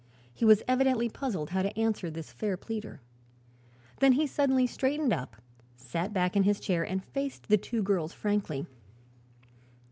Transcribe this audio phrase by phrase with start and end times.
[0.33, 3.01] He was evidently puzzled how to answer this fair pleader.
[3.99, 5.35] Then he suddenly straightened up,
[5.75, 8.65] sat back in his chair and faced the two girls frankly.